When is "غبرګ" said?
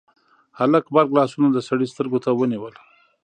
0.93-1.09